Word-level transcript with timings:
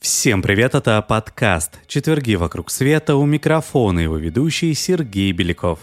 Всем 0.00 0.42
привет, 0.42 0.74
это 0.74 1.00
подкаст 1.02 1.78
«Четверги 1.86 2.34
вокруг 2.34 2.70
света» 2.70 3.14
у 3.14 3.24
микрофона 3.24 4.00
его 4.00 4.16
ведущий 4.16 4.74
Сергей 4.74 5.30
Беляков. 5.30 5.78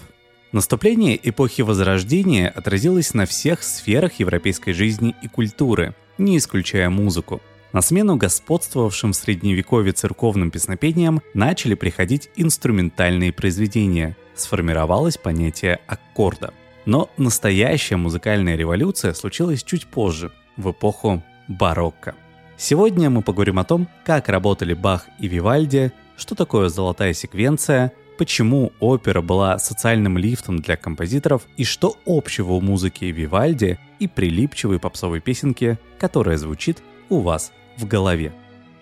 Наступление 0.51 1.17
эпохи 1.29 1.61
Возрождения 1.61 2.49
отразилось 2.49 3.13
на 3.13 3.25
всех 3.25 3.63
сферах 3.63 4.19
европейской 4.19 4.73
жизни 4.73 5.15
и 5.21 5.29
культуры, 5.29 5.95
не 6.17 6.37
исключая 6.37 6.89
музыку. 6.89 7.41
На 7.73 7.81
смену 7.81 8.17
господствовавшим 8.17 9.13
в 9.13 9.15
средневековье 9.15 9.93
церковным 9.93 10.51
песнопениям 10.51 11.21
начали 11.33 11.73
приходить 11.73 12.29
инструментальные 12.35 13.31
произведения. 13.31 14.17
Сформировалось 14.35 15.17
понятие 15.17 15.79
аккорда. 15.87 16.53
Но 16.85 17.09
настоящая 17.15 17.95
музыкальная 17.95 18.57
революция 18.57 19.13
случилась 19.13 19.63
чуть 19.63 19.87
позже, 19.87 20.31
в 20.57 20.71
эпоху 20.71 21.23
барокко. 21.47 22.15
Сегодня 22.57 23.09
мы 23.09 23.21
поговорим 23.21 23.57
о 23.57 23.63
том, 23.63 23.87
как 24.03 24.27
работали 24.27 24.73
Бах 24.73 25.05
и 25.17 25.29
Вивальди, 25.29 25.93
что 26.17 26.35
такое 26.35 26.67
золотая 26.67 27.13
секвенция, 27.13 27.93
почему 28.17 28.73
опера 28.81 29.21
была 29.21 29.57
социальным 29.59 30.17
лифтом 30.17 30.59
для 30.61 30.75
композиторов 30.75 31.43
и 31.55 31.63
что 31.63 31.95
общего 32.05 32.53
у 32.53 32.61
музыки 32.61 33.05
Вивальди 33.05 33.79
и 33.99 34.07
прилипчивой 34.07 34.79
попсовой 34.79 35.21
песенки, 35.21 35.79
которая 35.99 36.37
звучит 36.37 36.83
у 37.09 37.19
вас 37.19 37.51
в 37.77 37.87
голове. 37.87 38.33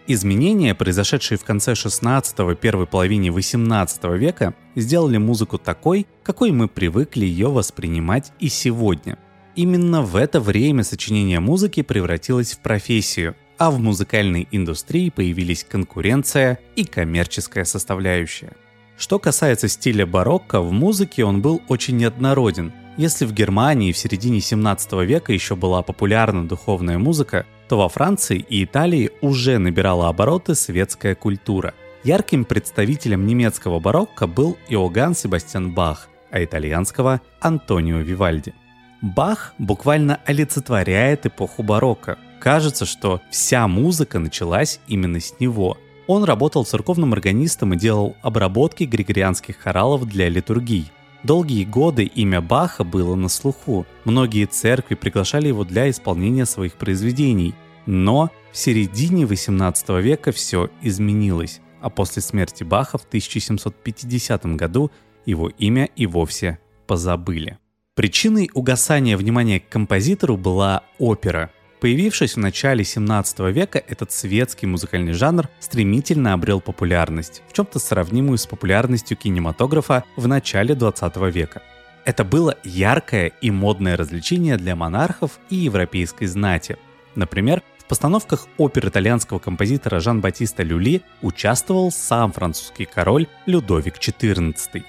Изменения, 0.07 0.73
произошедшие 0.73 1.37
в 1.37 1.43
конце 1.43 1.73
16-го, 1.73 2.55
первой 2.55 2.87
половине 2.87 3.31
18 3.31 4.03
века, 4.15 4.55
сделали 4.75 5.17
музыку 5.17 5.57
такой, 5.57 6.07
какой 6.23 6.51
мы 6.51 6.67
привыкли 6.67 7.25
ее 7.25 7.49
воспринимать 7.49 8.31
и 8.39 8.49
сегодня. 8.49 9.17
Именно 9.55 10.01
в 10.01 10.15
это 10.15 10.39
время 10.39 10.83
сочинение 10.83 11.39
музыки 11.39 11.83
превратилось 11.83 12.53
в 12.53 12.59
профессию– 12.59 13.35
а 13.59 13.71
в 13.71 13.79
музыкальной 13.79 14.47
индустрии 14.51 15.09
появились 15.09 15.65
конкуренция 15.65 16.59
и 16.77 16.85
коммерческая 16.85 17.65
составляющая. 17.65 18.53
Что 18.97 19.19
касается 19.19 19.67
стиля 19.67 20.05
барокко, 20.05 20.61
в 20.61 20.71
музыке 20.71 21.25
он 21.25 21.41
был 21.41 21.61
очень 21.67 21.97
неоднороден. 21.97 22.71
Если 22.99 23.25
в 23.25 23.31
Германии 23.31 23.93
в 23.93 23.97
середине 23.97 24.41
17 24.41 24.91
века 25.05 25.31
еще 25.31 25.55
была 25.55 25.81
популярна 25.83 26.45
духовная 26.45 26.97
музыка, 26.97 27.45
то 27.69 27.77
во 27.77 27.87
Франции 27.87 28.45
и 28.49 28.65
Италии 28.65 29.11
уже 29.21 29.57
набирала 29.57 30.09
обороты 30.09 30.53
светская 30.53 31.15
культура. 31.15 31.73
Ярким 32.03 32.43
представителем 32.43 33.25
немецкого 33.25 33.79
барокко 33.79 34.27
был 34.27 34.57
Иоганн 34.67 35.15
Себастьян 35.15 35.71
Бах, 35.71 36.09
а 36.29 36.43
итальянского– 36.43 37.21
Антонио 37.39 37.99
Вивальди. 37.99 38.53
Бах 39.01 39.53
буквально 39.57 40.19
олицетворяет 40.25 41.25
эпоху 41.25 41.63
барокко– 41.63 42.17
Кажется, 42.41 42.85
что 42.85 43.21
вся 43.31 43.65
музыка 43.69 44.19
началась 44.19 44.81
именно 44.87 45.21
с 45.21 45.39
него. 45.39 45.77
Он 46.05 46.25
работал 46.25 46.65
церковным 46.65 47.13
органистом 47.13 47.73
и 47.73 47.77
делал 47.77 48.17
обработки 48.21 48.83
григорианских 48.83 49.57
хоралов 49.57 50.05
для 50.05 50.27
литургий. 50.27 50.91
Долгие 51.23 51.65
годы 51.65 52.05
имя 52.05 52.41
Баха 52.41 52.83
было 52.83 53.15
на 53.15 53.27
слуху. 53.27 53.85
Многие 54.05 54.45
церкви 54.45 54.95
приглашали 54.95 55.47
его 55.49 55.65
для 55.65 55.89
исполнения 55.89 56.45
своих 56.45 56.75
произведений. 56.75 57.53
Но 57.85 58.31
в 58.51 58.57
середине 58.57 59.25
18 59.25 59.89
века 60.01 60.31
все 60.31 60.69
изменилось, 60.81 61.59
а 61.81 61.89
после 61.89 62.21
смерти 62.21 62.63
Баха 62.63 62.97
в 62.97 63.03
1750 63.03 64.45
году 64.55 64.91
его 65.25 65.49
имя 65.49 65.89
и 65.95 66.05
вовсе 66.07 66.59
позабыли. 66.87 67.57
Причиной 67.95 68.49
угасания 68.53 69.17
внимания 69.17 69.59
к 69.59 69.67
композитору 69.67 70.37
была 70.37 70.83
опера– 70.99 71.51
Появившись 71.79 72.35
в 72.35 72.39
начале 72.39 72.83
17 72.83 73.39
века, 73.51 73.81
этот 73.87 74.11
светский 74.11 74.67
музыкальный 74.67 75.13
жанр 75.13 75.47
стремительно 75.59 76.33
обрел 76.33 76.59
популярность, 76.59 77.41
в 77.47 77.53
чем-то 77.53 77.79
сравнимую 77.79 78.37
с 78.37 78.45
популярностью 78.45 79.15
кинематографа 79.15 80.03
в 80.17 80.27
начале 80.27 80.75
20 80.75 81.15
века. 81.33 81.61
Это 82.03 82.25
было 82.25 82.57
яркое 82.65 83.31
и 83.39 83.49
модное 83.49 83.95
развлечение 83.95 84.57
для 84.57 84.75
монархов 84.75 85.39
и 85.49 85.55
европейской 85.55 86.25
знати. 86.25 86.77
Например, 87.15 87.61
в 87.77 87.85
постановках 87.85 88.47
опер 88.57 88.89
итальянского 88.89 89.39
композитора 89.39 90.01
Жан-Батиста 90.01 90.63
Люли 90.63 91.01
участвовал 91.21 91.91
сам 91.91 92.33
французский 92.33 92.85
король 92.85 93.27
Людовик 93.45 93.97
XIV. 93.97 94.83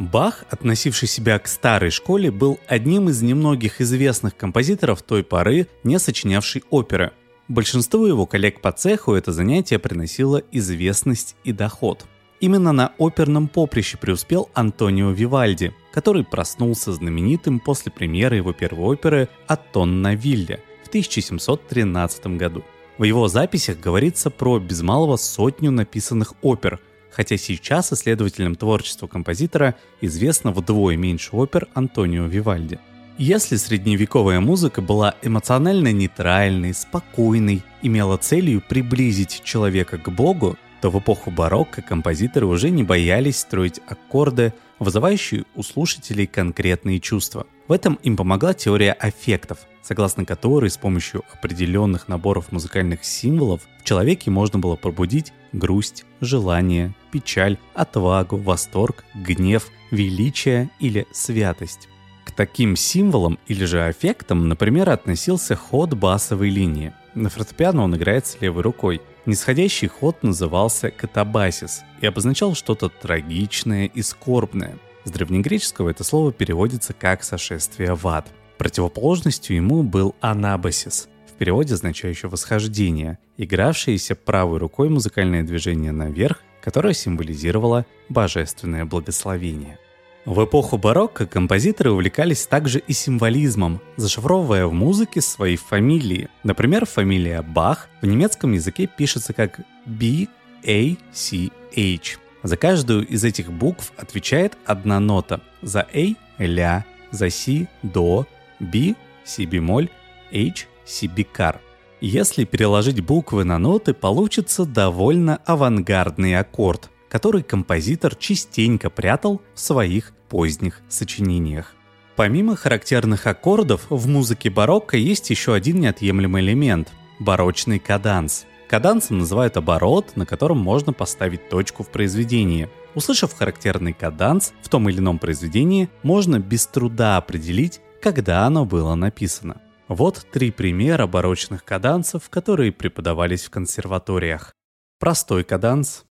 Бах, 0.00 0.46
относивший 0.48 1.06
себя 1.08 1.38
к 1.38 1.46
старой 1.46 1.90
школе, 1.90 2.30
был 2.30 2.58
одним 2.66 3.10
из 3.10 3.20
немногих 3.20 3.82
известных 3.82 4.34
композиторов 4.34 5.02
той 5.02 5.22
поры, 5.22 5.66
не 5.84 5.98
сочинявший 5.98 6.64
оперы. 6.70 7.12
Большинству 7.48 8.06
его 8.06 8.24
коллег 8.24 8.62
по 8.62 8.72
цеху 8.72 9.12
это 9.12 9.30
занятие 9.30 9.78
приносило 9.78 10.42
известность 10.52 11.36
и 11.44 11.52
доход. 11.52 12.06
Именно 12.40 12.72
на 12.72 12.92
оперном 12.98 13.46
поприще 13.46 13.98
преуспел 13.98 14.48
Антонио 14.54 15.10
Вивальди, 15.10 15.74
который 15.92 16.24
проснулся 16.24 16.94
знаменитым 16.94 17.60
после 17.60 17.92
премьеры 17.92 18.36
его 18.36 18.54
первой 18.54 18.94
оперы 18.94 19.28
«Атон 19.48 20.00
на 20.00 20.14
вилле» 20.14 20.62
в 20.82 20.88
1713 20.88 22.38
году. 22.38 22.64
В 22.96 23.04
его 23.04 23.28
записях 23.28 23.78
говорится 23.78 24.30
про 24.30 24.60
без 24.60 24.80
малого 24.80 25.18
сотню 25.18 25.70
написанных 25.70 26.32
опер– 26.40 26.80
хотя 27.10 27.36
сейчас 27.36 27.92
исследователям 27.92 28.54
творчества 28.56 29.06
композитора 29.06 29.74
известно 30.00 30.52
вдвое 30.52 30.96
меньше 30.96 31.30
опер 31.32 31.68
Антонио 31.74 32.26
Вивальди. 32.26 32.78
Если 33.18 33.56
средневековая 33.56 34.40
музыка 34.40 34.80
была 34.80 35.14
эмоционально 35.20 35.92
нейтральной, 35.92 36.72
спокойной, 36.72 37.62
имела 37.82 38.16
целью 38.16 38.62
приблизить 38.66 39.42
человека 39.44 39.98
к 39.98 40.08
Богу, 40.08 40.56
то 40.80 40.90
в 40.90 40.98
эпоху 40.98 41.30
барокко 41.30 41.82
композиторы 41.82 42.46
уже 42.46 42.70
не 42.70 42.82
боялись 42.82 43.38
строить 43.38 43.80
аккорды, 43.86 44.54
вызывающие 44.78 45.44
у 45.54 45.62
слушателей 45.62 46.26
конкретные 46.26 47.00
чувства. 47.00 47.46
В 47.68 47.72
этом 47.72 47.98
им 48.02 48.16
помогла 48.16 48.54
теория 48.54 48.92
аффектов, 48.92 49.58
согласно 49.82 50.24
которой 50.24 50.70
с 50.70 50.78
помощью 50.78 51.22
определенных 51.32 52.08
наборов 52.08 52.50
музыкальных 52.52 53.04
символов 53.04 53.68
в 53.80 53.84
человеке 53.84 54.30
можно 54.30 54.58
было 54.58 54.76
пробудить 54.76 55.32
грусть, 55.52 56.04
желание, 56.20 56.94
печаль, 57.10 57.58
отвагу, 57.74 58.36
восторг, 58.36 59.04
гнев, 59.14 59.68
величие 59.90 60.70
или 60.78 61.06
святость. 61.12 61.88
К 62.24 62.32
таким 62.32 62.76
символам 62.76 63.38
или 63.46 63.64
же 63.64 63.84
аффектам, 63.84 64.48
например, 64.48 64.90
относился 64.90 65.56
ход 65.56 65.94
басовой 65.94 66.50
линии. 66.50 66.92
На 67.14 67.28
фортепиано 67.28 67.82
он 67.82 67.96
играется 67.96 68.38
левой 68.40 68.62
рукой. 68.62 69.00
Нисходящий 69.26 69.88
ход 69.88 70.22
назывался 70.22 70.90
катабасис 70.90 71.82
и 72.00 72.06
обозначал 72.06 72.54
что-то 72.54 72.88
трагичное 72.88 73.86
и 73.86 74.02
скорбное. 74.02 74.78
С 75.04 75.10
древнегреческого 75.10 75.90
это 75.90 76.04
слово 76.04 76.32
переводится 76.32 76.92
как 76.92 77.24
«сошествие 77.24 77.94
в 77.94 78.06
ад». 78.06 78.28
Противоположностью 78.58 79.56
ему 79.56 79.82
был 79.82 80.14
анабасис, 80.20 81.08
переводе 81.40 81.72
означающий 81.72 82.28
«восхождение», 82.28 83.18
игравшееся 83.38 84.14
правой 84.14 84.58
рукой 84.58 84.90
музыкальное 84.90 85.42
движение 85.42 85.90
наверх, 85.90 86.42
которое 86.60 86.92
символизировало 86.92 87.86
божественное 88.10 88.84
благословение. 88.84 89.78
В 90.26 90.44
эпоху 90.44 90.76
барокко 90.76 91.26
композиторы 91.26 91.92
увлекались 91.92 92.46
также 92.46 92.78
и 92.80 92.92
символизмом, 92.92 93.80
зашифровывая 93.96 94.66
в 94.66 94.74
музыке 94.74 95.22
свои 95.22 95.56
фамилии. 95.56 96.28
Например, 96.44 96.84
фамилия 96.84 97.40
Бах 97.40 97.88
в 98.02 98.06
немецком 98.06 98.52
языке 98.52 98.86
пишется 98.86 99.32
как 99.32 99.60
B, 99.86 100.26
A, 100.66 100.96
C, 101.10 101.48
H. 101.74 102.18
За 102.42 102.58
каждую 102.58 103.06
из 103.06 103.24
этих 103.24 103.50
букв 103.50 103.94
отвечает 103.96 104.58
одна 104.66 105.00
нота. 105.00 105.40
За 105.62 105.86
A– 105.94 106.14
ля, 106.38 106.84
за 107.10 107.30
C– 107.30 107.66
до, 107.82 108.26
B– 108.58 108.94
си 109.24 109.46
бемоль, 109.46 109.88
H– 110.32 110.66
си 110.84 111.06
бикар. 111.06 111.60
Если 112.00 112.44
переложить 112.44 113.00
буквы 113.00 113.44
на 113.44 113.58
ноты, 113.58 113.92
получится 113.92 114.64
довольно 114.64 115.36
авангардный 115.44 116.38
аккорд, 116.38 116.90
который 117.10 117.42
композитор 117.42 118.14
частенько 118.14 118.88
прятал 118.88 119.42
в 119.54 119.60
своих 119.60 120.12
поздних 120.28 120.80
сочинениях. 120.88 121.74
Помимо 122.16 122.56
характерных 122.56 123.26
аккордов, 123.26 123.86
в 123.90 124.06
музыке 124.06 124.50
барокко 124.50 124.96
есть 124.96 125.30
еще 125.30 125.54
один 125.54 125.80
неотъемлемый 125.80 126.42
элемент– 126.42 126.92
барочный 127.18 127.78
каданс. 127.78 128.46
Кадансом 128.68 129.18
называют 129.18 129.56
оборот, 129.56 130.16
на 130.16 130.24
котором 130.24 130.58
можно 130.58 130.92
поставить 130.92 131.48
точку 131.48 131.82
в 131.82 131.88
произведении. 131.88 132.68
Услышав 132.94 133.34
характерный 133.34 133.92
каданс 133.92 134.52
в 134.62 134.68
том 134.68 134.88
или 134.88 134.98
ином 134.98 135.18
произведении, 135.18 135.90
можно 136.02 136.38
без 136.38 136.66
труда 136.66 137.16
определить, 137.16 137.80
когда 138.00 138.46
оно 138.46 138.64
было 138.64 138.94
написано. 138.94 139.60
Вот 139.90 140.24
три 140.30 140.52
примера 140.52 141.08
барочных 141.08 141.64
кадансов, 141.64 142.30
которые 142.30 142.70
преподавались 142.70 143.46
в 143.46 143.50
консерваториях. 143.50 144.54
Простой 145.00 145.42
каданс. 145.42 146.04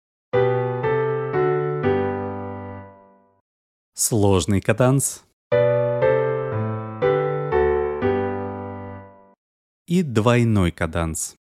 сложный 3.94 4.60
каданс 4.60 5.24
и 9.88 10.04
двойной 10.04 10.72
каданс. 10.72 11.36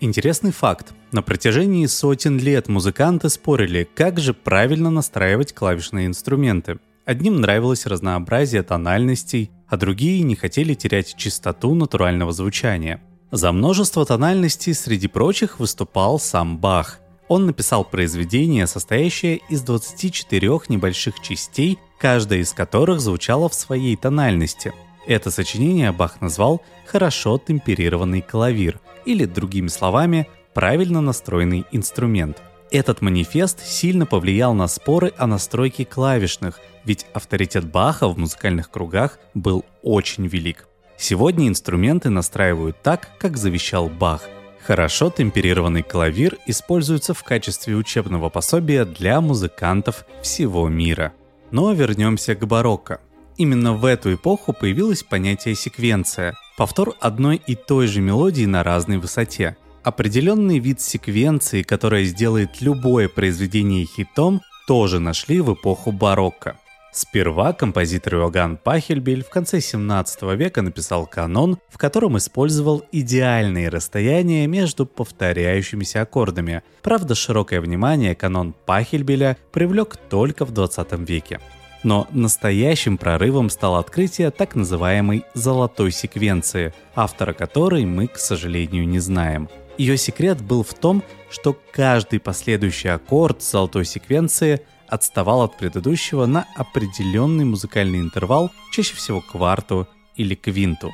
Интересный 0.00 0.52
факт. 0.52 0.94
На 1.12 1.22
протяжении 1.22 1.86
сотен 1.86 2.38
лет 2.38 2.68
музыканты 2.68 3.28
спорили, 3.28 3.88
как 3.94 4.18
же 4.18 4.34
правильно 4.34 4.90
настраивать 4.90 5.52
клавишные 5.52 6.06
инструменты. 6.06 6.78
Одним 7.08 7.40
нравилось 7.40 7.86
разнообразие 7.86 8.62
тональностей, 8.62 9.50
а 9.66 9.78
другие 9.78 10.22
не 10.24 10.36
хотели 10.36 10.74
терять 10.74 11.16
чистоту 11.16 11.74
натурального 11.74 12.32
звучания. 12.32 13.00
За 13.30 13.50
множество 13.50 14.04
тональностей 14.04 14.74
среди 14.74 15.08
прочих 15.08 15.58
выступал 15.58 16.18
сам 16.18 16.58
Бах. 16.58 17.00
Он 17.26 17.46
написал 17.46 17.82
произведение, 17.82 18.66
состоящее 18.66 19.40
из 19.48 19.62
24 19.62 20.50
небольших 20.68 21.20
частей, 21.20 21.78
каждая 21.98 22.40
из 22.40 22.52
которых 22.52 23.00
звучала 23.00 23.48
в 23.48 23.54
своей 23.54 23.96
тональности. 23.96 24.74
Это 25.06 25.30
сочинение 25.30 25.92
Бах 25.92 26.20
назвал 26.20 26.60
«хорошо 26.84 27.38
темперированный 27.38 28.20
клавир», 28.20 28.80
или, 29.06 29.24
другими 29.24 29.68
словами, 29.68 30.28
правильно 30.52 31.00
настроенный 31.00 31.64
инструмент. 31.72 32.42
Этот 32.70 33.00
манифест 33.00 33.64
сильно 33.64 34.04
повлиял 34.04 34.52
на 34.52 34.68
споры 34.68 35.14
о 35.16 35.26
настройке 35.26 35.86
клавишных, 35.86 36.60
ведь 36.84 37.06
авторитет 37.14 37.64
Баха 37.64 38.08
в 38.08 38.18
музыкальных 38.18 38.70
кругах 38.70 39.18
был 39.34 39.64
очень 39.82 40.26
велик. 40.26 40.66
Сегодня 40.98 41.48
инструменты 41.48 42.10
настраивают 42.10 42.82
так, 42.82 43.10
как 43.18 43.36
завещал 43.36 43.88
Бах. 43.88 44.22
Хорошо 44.66 45.10
темперированный 45.16 45.82
клавир 45.82 46.36
используется 46.46 47.14
в 47.14 47.22
качестве 47.22 47.74
учебного 47.74 48.28
пособия 48.28 48.84
для 48.84 49.20
музыкантов 49.22 50.04
всего 50.22 50.68
мира. 50.68 51.14
Но 51.50 51.72
вернемся 51.72 52.34
к 52.34 52.46
барокко. 52.46 53.00
Именно 53.38 53.72
в 53.74 53.84
эту 53.86 54.12
эпоху 54.14 54.52
появилось 54.52 55.04
понятие 55.04 55.54
секвенция– 55.54 56.34
повтор 56.58 56.96
одной 57.00 57.36
и 57.36 57.54
той 57.54 57.86
же 57.86 58.02
мелодии 58.02 58.44
на 58.44 58.62
разной 58.62 58.98
высоте. 58.98 59.56
Определенный 59.82 60.58
вид 60.58 60.80
секвенции, 60.80 61.62
которая 61.62 62.04
сделает 62.04 62.60
любое 62.60 63.08
произведение 63.08 63.86
хитом, 63.86 64.42
тоже 64.66 64.98
нашли 64.98 65.40
в 65.40 65.54
эпоху 65.54 65.92
барокко. 65.92 66.56
Сперва 66.90 67.52
композитор 67.52 68.16
Иоганн 68.16 68.56
Пахельбель 68.56 69.22
в 69.22 69.30
конце 69.30 69.60
17 69.60 70.22
века 70.34 70.62
написал 70.62 71.06
канон, 71.06 71.58
в 71.68 71.78
котором 71.78 72.18
использовал 72.18 72.82
идеальные 72.90 73.68
расстояния 73.68 74.46
между 74.46 74.84
повторяющимися 74.84 76.02
аккордами. 76.02 76.62
Правда, 76.82 77.14
широкое 77.14 77.60
внимание 77.60 78.14
канон 78.14 78.54
Пахельбеля 78.66 79.36
привлек 79.52 79.96
только 79.96 80.44
в 80.44 80.50
20 80.50 80.92
веке. 81.08 81.40
Но 81.82 82.08
настоящим 82.10 82.98
прорывом 82.98 83.50
стало 83.50 83.78
открытие 83.78 84.30
так 84.30 84.54
называемой 84.54 85.24
«золотой 85.34 85.92
секвенции», 85.92 86.74
автора 86.94 87.32
которой 87.32 87.84
мы, 87.84 88.08
к 88.08 88.18
сожалению, 88.18 88.88
не 88.88 88.98
знаем. 88.98 89.48
Ее 89.78 89.96
секрет 89.96 90.40
был 90.42 90.64
в 90.64 90.74
том, 90.74 91.04
что 91.30 91.56
каждый 91.72 92.18
последующий 92.18 92.90
аккорд 92.90 93.42
золотой 93.42 93.84
секвенции 93.84 94.60
отставал 94.88 95.42
от 95.42 95.56
предыдущего 95.56 96.26
на 96.26 96.46
определенный 96.56 97.44
музыкальный 97.44 98.00
интервал, 98.00 98.50
чаще 98.72 98.96
всего 98.96 99.20
кварту 99.20 99.86
или 100.16 100.34
квинту. 100.34 100.92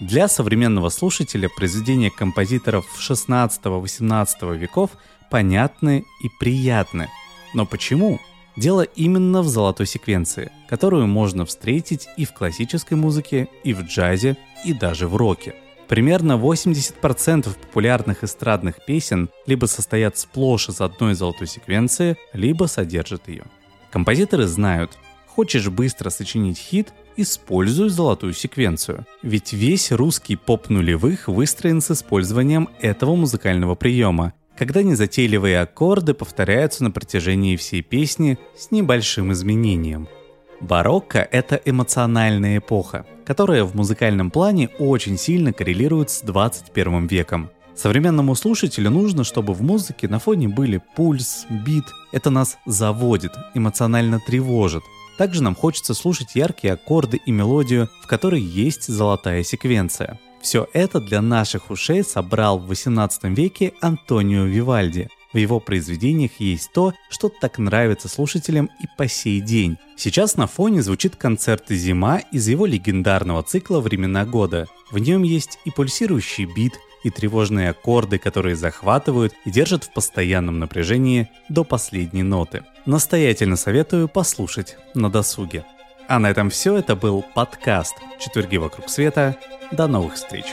Для 0.00 0.28
современного 0.28 0.90
слушателя 0.90 1.48
произведения 1.48 2.10
композиторов 2.10 2.84
16-18 3.00 4.56
веков 4.58 4.90
понятны 5.30 6.04
и 6.22 6.28
приятны. 6.38 7.08
Но 7.54 7.64
почему? 7.64 8.20
Дело 8.56 8.82
именно 8.82 9.42
в 9.42 9.48
золотой 9.48 9.86
секвенции, 9.86 10.50
которую 10.68 11.06
можно 11.06 11.44
встретить 11.44 12.08
и 12.16 12.24
в 12.24 12.32
классической 12.32 12.94
музыке, 12.94 13.48
и 13.64 13.74
в 13.74 13.82
джазе, 13.82 14.36
и 14.64 14.72
даже 14.72 15.08
в 15.08 15.16
роке. 15.16 15.54
Примерно 15.88 16.32
80% 16.32 17.54
популярных 17.54 18.24
эстрадных 18.24 18.84
песен 18.84 19.28
либо 19.46 19.66
состоят 19.66 20.16
сплошь 20.16 20.70
из 20.70 20.80
одной 20.80 21.14
золотой 21.14 21.46
секвенции, 21.46 22.16
либо 22.32 22.64
содержат 22.64 23.28
ее. 23.28 23.44
Композиторы 23.90 24.46
знают, 24.46 24.98
хочешь 25.26 25.68
быстро 25.68 26.08
сочинить 26.08 26.58
хит, 26.58 26.92
используй 27.16 27.90
золотую 27.90 28.32
секвенцию. 28.32 29.06
Ведь 29.22 29.52
весь 29.52 29.92
русский 29.92 30.36
поп 30.36 30.70
нулевых 30.70 31.28
выстроен 31.28 31.80
с 31.80 31.90
использованием 31.90 32.68
этого 32.80 33.14
музыкального 33.14 33.74
приема, 33.74 34.32
когда 34.56 34.82
незатейливые 34.82 35.60
аккорды 35.60 36.14
повторяются 36.14 36.82
на 36.82 36.90
протяжении 36.90 37.56
всей 37.56 37.82
песни 37.82 38.38
с 38.56 38.70
небольшим 38.70 39.32
изменением. 39.32 40.08
Барокко— 40.60 41.18
это 41.32 41.60
эмоциональная 41.64 42.58
эпоха, 42.58 43.04
которая 43.26 43.64
в 43.64 43.74
музыкальном 43.74 44.30
плане 44.30 44.68
очень 44.78 45.18
сильно 45.18 45.52
коррелирует 45.52 46.10
с 46.10 46.22
21 46.22 47.06
веком. 47.06 47.50
Современному 47.74 48.34
слушателю 48.34 48.90
нужно, 48.90 49.22
чтобы 49.22 49.52
в 49.52 49.60
музыке 49.60 50.08
на 50.08 50.18
фоне 50.18 50.48
были 50.48 50.80
пульс, 50.96 51.44
бит. 51.50 51.84
Это 52.10 52.30
нас 52.30 52.56
заводит, 52.64 53.32
эмоционально 53.54 54.18
тревожит. 54.18 54.82
Также 55.18 55.42
нам 55.42 55.54
хочется 55.54 55.92
слушать 55.92 56.34
яркие 56.34 56.74
аккорды 56.74 57.20
и 57.24 57.30
мелодию, 57.30 57.90
в 58.02 58.06
которой 58.06 58.40
есть 58.40 58.86
золотая 58.86 59.42
секвенция. 59.42 60.18
Все 60.46 60.68
это 60.72 61.00
для 61.00 61.22
наших 61.22 61.72
ушей 61.72 62.04
собрал 62.04 62.60
в 62.60 62.70
XVIII 62.70 63.34
веке 63.34 63.72
Антонио 63.80 64.44
Вивальди. 64.44 65.08
В 65.32 65.38
его 65.38 65.58
произведениях 65.58 66.38
есть 66.38 66.70
то, 66.72 66.94
что 67.10 67.28
так 67.28 67.58
нравится 67.58 68.06
слушателям 68.06 68.70
и 68.80 68.86
по 68.96 69.08
сей 69.08 69.40
день. 69.40 69.76
Сейчас 69.96 70.36
на 70.36 70.46
фоне 70.46 70.82
звучит 70.82 71.16
концерт 71.16 71.64
«Зима» 71.68 72.18
из 72.30 72.46
его 72.46 72.64
легендарного 72.64 73.42
цикла 73.42 73.80
«Времена 73.80 74.24
года». 74.24 74.68
В 74.92 74.98
нем 74.98 75.24
есть 75.24 75.58
и 75.64 75.72
пульсирующий 75.72 76.44
бит, 76.44 76.74
и 77.02 77.10
тревожные 77.10 77.70
аккорды, 77.70 78.18
которые 78.18 78.54
захватывают 78.54 79.32
и 79.44 79.50
держат 79.50 79.82
в 79.82 79.92
постоянном 79.92 80.60
напряжении 80.60 81.28
до 81.48 81.64
последней 81.64 82.22
ноты. 82.22 82.62
Настоятельно 82.84 83.56
советую 83.56 84.06
послушать 84.06 84.76
на 84.94 85.10
досуге. 85.10 85.64
А 86.08 86.18
на 86.18 86.30
этом 86.30 86.50
все. 86.50 86.76
Это 86.76 86.94
был 86.94 87.24
подкаст 87.34 87.96
«Четверги 88.18 88.56
вокруг 88.56 88.88
света». 88.88 89.36
До 89.72 89.88
новых 89.88 90.14
встреч! 90.14 90.46